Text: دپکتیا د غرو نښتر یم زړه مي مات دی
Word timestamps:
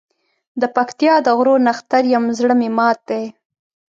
دپکتیا 0.61 1.13
د 1.25 1.27
غرو 1.37 1.55
نښتر 1.65 2.03
یم 2.13 2.25
زړه 2.39 2.53
مي 2.59 2.69
مات 2.77 2.99
دی 3.09 3.23